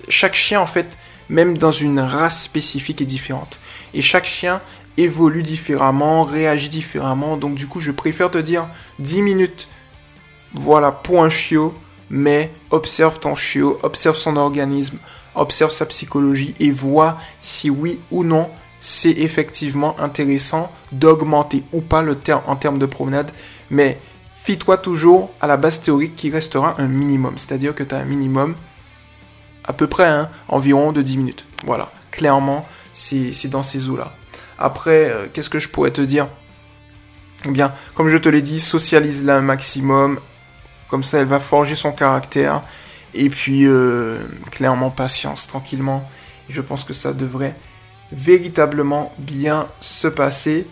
chaque 0.08 0.34
chien, 0.34 0.60
en 0.60 0.66
fait, 0.66 0.98
même 1.28 1.56
dans 1.56 1.72
une 1.72 2.00
race 2.00 2.42
spécifique, 2.42 3.00
est 3.00 3.06
différente. 3.06 3.58
Et 3.94 4.02
chaque 4.02 4.26
chien 4.26 4.60
évolue 4.96 5.42
différemment, 5.42 6.24
réagit 6.24 6.68
différemment, 6.68 7.36
donc 7.36 7.54
du 7.54 7.66
coup, 7.66 7.80
je 7.80 7.90
préfère 7.90 8.30
te 8.30 8.38
dire 8.38 8.68
10 8.98 9.22
minutes, 9.22 9.68
voilà, 10.54 10.92
pour 10.92 11.24
un 11.24 11.30
chiot, 11.30 11.74
mais 12.10 12.52
observe 12.70 13.18
ton 13.18 13.34
chiot, 13.34 13.78
observe 13.82 14.16
son 14.16 14.36
organisme, 14.36 14.98
observe 15.34 15.70
sa 15.70 15.86
psychologie 15.86 16.54
et 16.60 16.70
vois 16.70 17.18
si 17.40 17.70
oui 17.70 17.98
ou 18.10 18.22
non 18.22 18.50
c'est 18.84 19.12
effectivement 19.12 19.98
intéressant 20.00 20.72
d'augmenter 20.90 21.62
ou 21.72 21.80
pas 21.80 22.02
le 22.02 22.16
terme 22.16 22.42
en 22.48 22.56
termes 22.56 22.80
de 22.80 22.86
promenade, 22.86 23.30
mais 23.70 24.00
fie-toi 24.34 24.76
toujours 24.76 25.30
à 25.40 25.46
la 25.46 25.56
base 25.56 25.80
théorique 25.80 26.16
qui 26.16 26.30
restera 26.30 26.74
un 26.78 26.88
minimum, 26.88 27.34
c'est-à-dire 27.38 27.76
que 27.76 27.84
tu 27.84 27.94
as 27.94 27.98
un 27.98 28.04
minimum 28.04 28.56
à 29.64 29.72
peu 29.72 29.86
près 29.86 30.08
hein, 30.08 30.28
environ 30.48 30.90
de 30.90 31.00
10 31.00 31.16
minutes. 31.16 31.46
Voilà, 31.64 31.92
clairement, 32.10 32.66
c'est 32.92 33.46
dans 33.46 33.62
ces 33.62 33.88
eaux-là. 33.88 34.12
Après, 34.58 35.08
euh, 35.10 35.28
qu'est-ce 35.32 35.48
que 35.48 35.60
je 35.60 35.68
pourrais 35.68 35.92
te 35.92 36.00
dire? 36.00 36.26
Eh 37.46 37.52
bien, 37.52 37.72
comme 37.94 38.08
je 38.08 38.16
te 38.16 38.28
l'ai 38.28 38.42
dit, 38.42 38.58
socialise-la 38.58 39.36
un 39.36 39.42
maximum, 39.42 40.18
comme 40.88 41.04
ça 41.04 41.18
elle 41.18 41.26
va 41.26 41.38
forger 41.38 41.76
son 41.76 41.92
caractère, 41.92 42.64
et 43.14 43.28
puis 43.28 43.64
euh, 43.64 44.18
clairement 44.50 44.90
patience, 44.90 45.46
tranquillement. 45.46 46.02
Je 46.48 46.60
pense 46.60 46.82
que 46.82 46.94
ça 46.94 47.12
devrait 47.12 47.54
véritablement 48.12 49.12
bien 49.18 49.68
se 49.80 50.08
passer. 50.08 50.66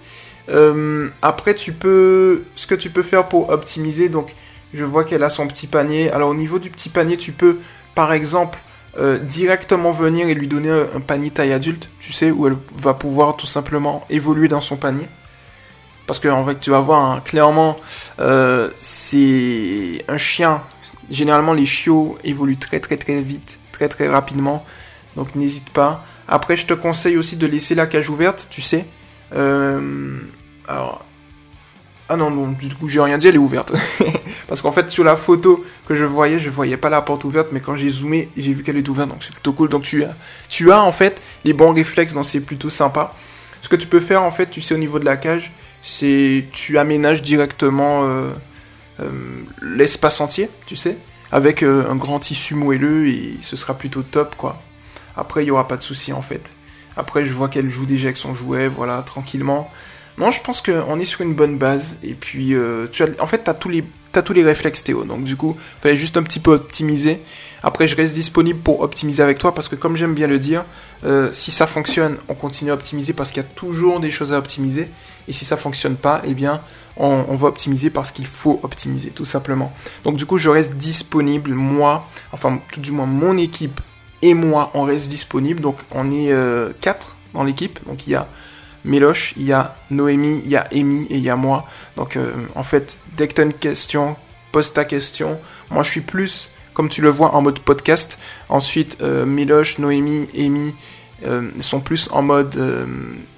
Euh, 0.49 1.09
après, 1.23 1.54
tu 1.54 1.73
peux, 1.73 2.44
ce 2.54 2.66
que 2.66 2.75
tu 2.75 2.90
peux 2.90 3.02
faire 3.02 3.28
pour 3.28 3.50
optimiser, 3.50 4.09
donc 4.09 4.35
je 4.75 4.85
vois 4.85 5.04
qu'elle 5.04 5.23
a 5.23 5.30
son 5.30 5.47
petit 5.47 5.66
panier. 5.66 6.11
Alors 6.11 6.30
au 6.30 6.35
niveau 6.35 6.59
du 6.59 6.70
petit 6.70 6.88
panier, 6.88 7.16
tu 7.16 7.32
peux, 7.32 7.59
par 7.94 8.12
exemple, 8.12 8.59
euh, 8.99 9.18
directement 9.18 9.92
venir 9.92 10.28
et 10.28 10.35
lui 10.35 10.49
donner 10.49 10.70
un 10.70 11.00
panier 11.00 11.30
taille 11.30 11.52
adulte, 11.52 11.88
tu 12.00 12.12
sais, 12.12 12.30
où 12.30 12.47
elle 12.47 12.56
va 12.76 12.94
pouvoir 12.94 13.37
tout 13.37 13.47
simplement 13.47 14.04
évoluer 14.11 14.49
dans 14.49 14.61
son 14.61 14.76
panier. 14.76 15.06
Parce 16.06 16.18
que 16.18 16.28
en 16.28 16.44
fait, 16.44 16.59
tu 16.59 16.70
vas 16.70 16.80
voir, 16.80 17.04
hein, 17.04 17.20
clairement, 17.25 17.76
euh, 18.18 18.68
c'est 18.76 20.04
un 20.09 20.18
chien. 20.18 20.62
Généralement, 21.09 21.52
les 21.52 21.66
chiots 21.66 22.18
évoluent 22.25 22.59
très 22.59 22.80
très 22.80 22.97
très 22.97 23.23
vite, 23.23 23.61
très 23.70 23.88
très 23.88 24.09
rapidement. 24.09 24.64
Donc 25.14 25.37
n'hésite 25.37 25.70
pas. 25.70 26.04
Après, 26.30 26.56
je 26.56 26.64
te 26.64 26.75
conseille 26.75 27.16
aussi 27.16 27.37
de 27.37 27.46
laisser 27.46 27.75
la 27.75 27.88
cage 27.88 28.08
ouverte, 28.08 28.46
tu 28.50 28.60
sais. 28.60 28.87
Euh, 29.34 30.20
alors. 30.66 31.04
Ah 32.08 32.16
non, 32.16 32.30
non, 32.30 32.52
du 32.52 32.72
coup, 32.75 32.88
j'ai 32.88 33.00
rien 33.00 33.18
dit, 33.18 33.26
elle 33.26 33.34
est 33.34 33.38
ouverte. 33.38 33.72
Parce 34.49 34.62
qu'en 34.62 34.72
fait, 34.72 34.90
sur 34.90 35.04
la 35.04 35.16
photo 35.16 35.64
que 35.87 35.94
je 35.94 36.04
voyais, 36.04 36.38
je 36.38 36.49
voyais 36.49 36.76
pas 36.76 36.88
la 36.88 37.02
porte 37.02 37.25
ouverte, 37.25 37.49
mais 37.52 37.60
quand 37.60 37.75
j'ai 37.75 37.88
zoomé, 37.88 38.30
j'ai 38.37 38.52
vu 38.52 38.62
qu'elle 38.62 38.76
est 38.76 38.88
ouverte, 38.88 39.08
donc 39.08 39.22
c'est 39.22 39.32
plutôt 39.32 39.52
cool. 39.52 39.68
Donc 39.68 39.82
tu 39.82 40.72
as, 40.72 40.82
en 40.82 40.92
fait 40.92 41.25
les 41.44 41.52
bons 41.52 41.72
réflexes, 41.72 42.14
donc 42.14 42.26
c'est 42.26 42.40
plutôt 42.40 42.70
sympa. 42.70 43.14
Ce 43.60 43.68
que 43.68 43.76
tu 43.76 43.87
peux 43.87 44.00
faire, 44.00 44.22
en 44.22 44.30
fait, 44.30 44.50
tu 44.50 44.60
sais, 44.60 44.75
au 44.75 44.78
niveau 44.78 44.99
de 44.99 45.04
la 45.04 45.16
cage, 45.16 45.52
c'est 45.82 46.46
tu 46.52 46.78
aménages 46.78 47.22
directement 47.22 48.04
euh, 48.04 48.30
euh, 49.00 49.10
l'espace 49.62 50.20
entier, 50.20 50.49
tu 50.66 50.75
sais, 50.76 50.96
avec 51.30 51.62
un 51.62 51.94
grand 51.96 52.18
tissu 52.18 52.54
moelleux 52.54 53.08
et 53.08 53.37
ce 53.40 53.56
sera 53.56 53.75
plutôt 53.75 54.02
top, 54.02 54.37
quoi. 54.37 54.60
Après, 55.16 55.42
il 55.42 55.46
n'y 55.46 55.50
aura 55.50 55.68
pas 55.68 55.76
de 55.76 55.82
souci 55.82 56.12
en 56.12 56.22
fait. 56.22 56.50
Après, 56.96 57.24
je 57.24 57.32
vois 57.32 57.48
qu'elle 57.48 57.70
joue 57.70 57.86
déjà 57.86 58.06
avec 58.06 58.16
son 58.16 58.34
jouet, 58.34 58.68
voilà, 58.68 59.02
tranquillement. 59.02 59.70
Non, 60.18 60.30
je 60.30 60.40
pense 60.42 60.60
qu'on 60.60 60.98
est 60.98 61.04
sur 61.04 61.22
une 61.22 61.34
bonne 61.34 61.56
base. 61.56 61.98
Et 62.02 62.14
puis, 62.14 62.54
euh, 62.54 62.86
tu 62.90 63.02
as, 63.02 63.08
en 63.20 63.26
fait, 63.26 63.44
tu 63.44 63.50
as 63.50 63.54
tous 63.54 63.68
les 63.68 63.84
t'as 64.12 64.22
tous 64.22 64.32
les 64.32 64.42
réflexes 64.42 64.82
Théo, 64.82 65.04
donc 65.04 65.22
du 65.22 65.36
coup, 65.36 65.56
fallait 65.80 65.96
juste 65.96 66.16
un 66.16 66.24
petit 66.24 66.40
peu 66.40 66.54
optimiser. 66.54 67.20
Après, 67.62 67.86
je 67.86 67.94
reste 67.94 68.12
disponible 68.12 68.58
pour 68.58 68.80
optimiser 68.80 69.22
avec 69.22 69.38
toi 69.38 69.54
parce 69.54 69.68
que, 69.68 69.76
comme 69.76 69.96
j'aime 69.96 70.14
bien 70.14 70.26
le 70.26 70.40
dire, 70.40 70.64
euh, 71.04 71.30
si 71.32 71.52
ça 71.52 71.68
fonctionne, 71.68 72.16
on 72.28 72.34
continue 72.34 72.72
à 72.72 72.74
optimiser 72.74 73.12
parce 73.12 73.30
qu'il 73.30 73.40
y 73.40 73.46
a 73.46 73.48
toujours 73.48 74.00
des 74.00 74.10
choses 74.10 74.32
à 74.32 74.38
optimiser. 74.38 74.88
Et 75.28 75.32
si 75.32 75.44
ça 75.44 75.56
fonctionne 75.56 75.94
pas, 75.94 76.22
eh 76.24 76.34
bien, 76.34 76.60
on 76.96 77.36
va 77.36 77.46
optimiser 77.46 77.90
parce 77.90 78.10
qu'il 78.10 78.26
faut 78.26 78.58
optimiser, 78.64 79.10
tout 79.10 79.24
simplement. 79.24 79.72
Donc, 80.02 80.16
du 80.16 80.26
coup, 80.26 80.38
je 80.38 80.50
reste 80.50 80.74
disponible, 80.74 81.54
moi, 81.54 82.08
enfin, 82.32 82.60
tout 82.72 82.80
du 82.80 82.90
moins 82.90 83.06
mon 83.06 83.36
équipe 83.36 83.80
et 84.22 84.34
moi, 84.34 84.70
on 84.74 84.84
reste 84.84 85.08
disponible. 85.08 85.60
Donc 85.60 85.76
on 85.92 86.10
est 86.10 86.32
euh, 86.32 86.70
quatre 86.80 87.16
dans 87.34 87.44
l'équipe. 87.44 87.78
Donc 87.86 88.06
il 88.06 88.10
y 88.10 88.14
a 88.14 88.28
Méloche, 88.84 89.34
il 89.36 89.44
y 89.44 89.52
a 89.52 89.76
Noémie, 89.90 90.40
il 90.44 90.50
y 90.50 90.56
a 90.56 90.66
Amy 90.72 91.06
et 91.10 91.16
il 91.16 91.22
y 91.22 91.30
a 91.30 91.36
moi. 91.36 91.66
Donc 91.96 92.16
euh, 92.16 92.32
en 92.54 92.62
fait, 92.62 92.98
dès 93.16 93.28
que 93.28 93.34
tu 93.34 93.40
as 93.40 93.44
une 93.44 93.54
question, 93.54 94.16
pose 94.52 94.72
ta 94.72 94.84
question. 94.84 95.38
Moi 95.70 95.82
je 95.82 95.90
suis 95.90 96.00
plus, 96.00 96.52
comme 96.74 96.88
tu 96.88 97.02
le 97.02 97.10
vois, 97.10 97.34
en 97.34 97.42
mode 97.42 97.60
podcast. 97.60 98.18
Ensuite, 98.48 98.98
euh, 99.02 99.24
Méloche, 99.26 99.78
Noémie, 99.78 100.28
Amy 100.36 100.74
sont 101.60 101.80
plus 101.80 102.08
en 102.12 102.22
mode... 102.22 102.58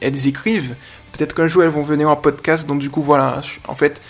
elles 0.01 0.29
écrivent. 0.29 0.77
Peut-être 1.11 1.35
qu'un 1.35 1.49
jour 1.49 1.65
elles 1.65 1.69
vont 1.69 1.83
venir 1.83 2.09
en 2.09 2.15
podcast. 2.15 2.69
Donc 2.69 2.79
du 2.79 2.91
coup 2.91 3.03
voilà, 3.03 3.41
en 3.67 3.75
fait 3.75 4.01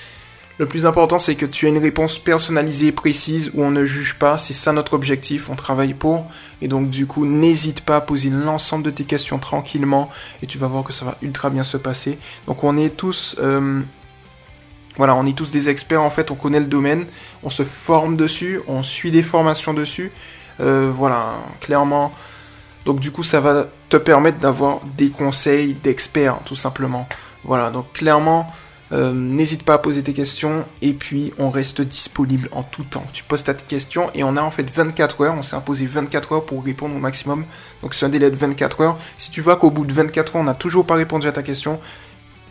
Le 0.58 0.66
plus 0.66 0.86
important, 0.86 1.18
c'est 1.18 1.34
que 1.34 1.46
tu 1.46 1.66
aies 1.66 1.70
une 1.70 1.78
réponse 1.78 2.18
personnalisée, 2.18 2.92
précise, 2.92 3.50
où 3.54 3.62
on 3.62 3.70
ne 3.70 3.84
juge 3.84 4.18
pas. 4.18 4.38
C'est 4.38 4.52
ça 4.52 4.72
notre 4.72 4.94
objectif, 4.94 5.48
on 5.48 5.56
travaille 5.56 5.94
pour. 5.94 6.26
Et 6.60 6.68
donc, 6.68 6.90
du 6.90 7.06
coup, 7.06 7.26
n'hésite 7.26 7.80
pas 7.80 7.96
à 7.96 8.00
poser 8.00 8.30
l'ensemble 8.30 8.84
de 8.84 8.90
tes 8.90 9.04
questions 9.04 9.38
tranquillement. 9.38 10.10
Et 10.42 10.46
tu 10.46 10.58
vas 10.58 10.66
voir 10.66 10.84
que 10.84 10.92
ça 10.92 11.04
va 11.04 11.16
ultra 11.22 11.50
bien 11.50 11.64
se 11.64 11.76
passer. 11.76 12.18
Donc, 12.46 12.64
on 12.64 12.76
est 12.76 12.90
tous... 12.90 13.36
Euh, 13.40 13.80
voilà, 14.96 15.14
on 15.14 15.24
est 15.24 15.36
tous 15.36 15.52
des 15.52 15.70
experts 15.70 16.02
en 16.02 16.10
fait, 16.10 16.30
on 16.30 16.34
connaît 16.34 16.60
le 16.60 16.66
domaine, 16.66 17.06
on 17.42 17.48
se 17.48 17.62
forme 17.62 18.14
dessus, 18.14 18.60
on 18.66 18.82
suit 18.82 19.10
des 19.10 19.22
formations 19.22 19.72
dessus. 19.72 20.12
Euh, 20.60 20.92
voilà, 20.94 21.36
clairement. 21.60 22.12
Donc 22.84 23.00
du 23.00 23.10
coup, 23.10 23.22
ça 23.22 23.40
va 23.40 23.68
te 23.88 23.96
permettre 23.96 24.38
d'avoir 24.38 24.80
des 24.96 25.10
conseils 25.10 25.74
d'experts, 25.74 26.40
tout 26.44 26.54
simplement. 26.54 27.08
Voilà, 27.44 27.70
donc 27.70 27.92
clairement, 27.92 28.52
euh, 28.92 29.12
n'hésite 29.12 29.62
pas 29.62 29.74
à 29.74 29.78
poser 29.78 30.02
tes 30.02 30.12
questions 30.12 30.64
et 30.82 30.92
puis 30.92 31.32
on 31.38 31.50
reste 31.50 31.80
disponible 31.80 32.48
en 32.52 32.62
tout 32.62 32.84
temps. 32.84 33.06
Tu 33.12 33.24
poses 33.24 33.44
ta 33.44 33.54
question 33.54 34.10
et 34.14 34.22
on 34.22 34.36
a 34.36 34.42
en 34.42 34.50
fait 34.50 34.70
24 34.70 35.22
heures. 35.22 35.34
On 35.34 35.42
s'est 35.42 35.56
imposé 35.56 35.86
24 35.86 36.32
heures 36.32 36.46
pour 36.46 36.62
répondre 36.62 36.94
au 36.94 36.98
maximum. 36.98 37.44
Donc 37.82 37.94
c'est 37.94 38.04
un 38.04 38.10
délai 38.10 38.30
de 38.30 38.36
24 38.36 38.80
heures. 38.82 38.98
Si 39.16 39.30
tu 39.30 39.40
vois 39.40 39.56
qu'au 39.56 39.70
bout 39.70 39.86
de 39.86 39.92
24 39.92 40.36
heures 40.36 40.42
on 40.42 40.44
n'a 40.44 40.54
toujours 40.54 40.86
pas 40.86 40.94
répondu 40.94 41.26
à 41.26 41.32
ta 41.32 41.42
question, 41.42 41.80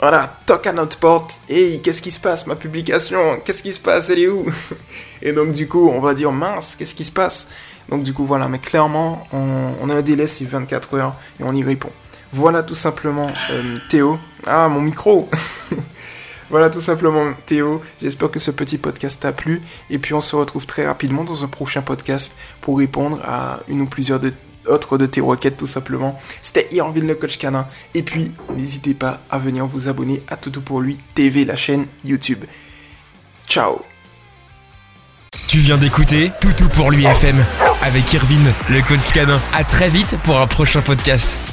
voilà, 0.02 0.36
toque 0.48 0.66
à 0.66 0.74
notre 0.74 0.98
porte. 0.98 1.40
Hey, 1.48 1.80
qu'est-ce 1.80 2.02
qui 2.02 2.10
se 2.10 2.20
passe 2.20 2.48
Ma 2.48 2.56
publication, 2.56 3.40
qu'est-ce 3.46 3.62
qui 3.62 3.72
se 3.72 3.80
passe? 3.80 4.10
Elle 4.10 4.20
est 4.20 4.28
où? 4.28 4.48
Et 5.22 5.32
donc 5.32 5.52
du 5.52 5.68
coup, 5.68 5.92
on 5.94 6.00
va 6.00 6.16
dire 6.16 6.32
mince, 6.32 6.76
qu'est-ce 6.76 6.96
qui 6.96 7.06
se 7.06 7.12
passe? 7.12 7.50
Donc 7.88 8.02
du 8.02 8.12
coup, 8.12 8.26
voilà, 8.26 8.48
mais 8.48 8.58
clairement, 8.58 9.28
on, 9.32 9.90
a 9.92 9.94
un 9.94 10.02
délai, 10.02 10.26
c'est 10.26 10.46
24 10.46 10.96
heures 10.96 11.16
et 11.40 11.44
on 11.44 11.54
y 11.54 11.64
répond. 11.64 11.92
Voilà 12.34 12.64
tout 12.64 12.74
simplement 12.74 13.28
euh, 13.52 13.76
Théo. 13.90 14.18
Ah, 14.48 14.68
mon 14.70 14.82
micro 14.82 15.30
Voilà 16.52 16.70
tout 16.70 16.82
simplement 16.82 17.32
Théo, 17.46 17.82
j'espère 18.02 18.30
que 18.30 18.40
ce 18.40 18.52
petit 18.52 18.78
podcast 18.78 19.22
t'a 19.22 19.32
plu 19.32 19.62
et 19.90 19.98
puis 20.00 20.14
on 20.14 20.20
se 20.20 20.36
retrouve 20.36 20.66
très 20.66 20.86
rapidement 20.86 21.24
dans 21.24 21.46
un 21.46 21.48
prochain 21.48 21.82
podcast 21.82 22.36
pour 22.60 22.78
répondre 22.78 23.22
à 23.24 23.62
une 23.70 23.80
ou 23.80 23.86
plusieurs 23.86 24.20
autres 24.68 24.98
de 24.98 25.06
tes 25.06 25.22
requêtes 25.22 25.56
tout 25.56 25.66
simplement. 25.66 26.20
C'était 26.42 26.68
Irvine 26.74 27.08
le 27.08 27.16
coach 27.16 27.38
canin 27.38 27.68
et 27.94 28.04
puis 28.04 28.34
n'hésitez 28.54 28.94
pas 28.94 29.22
à 29.30 29.38
venir 29.40 29.66
vous 29.66 29.88
abonner 29.88 30.22
à 30.28 30.36
Toutou 30.36 30.60
pour 30.60 30.82
lui 30.82 30.98
TV 31.16 31.46
la 31.46 31.56
chaîne 31.56 31.86
YouTube. 32.04 32.44
Ciao. 33.48 33.82
Tu 35.48 35.60
viens 35.60 35.78
d'écouter 35.78 36.34
Toutou 36.42 36.68
pour 36.68 36.92
lui 36.92 37.06
FM 37.06 37.42
avec 37.82 38.12
Irvine 38.12 38.52
le 38.70 38.82
coach 38.82 39.14
canin. 39.14 39.40
À 39.54 39.64
très 39.64 39.88
vite 39.88 40.18
pour 40.24 40.38
un 40.38 40.48
prochain 40.48 40.82
podcast. 40.82 41.51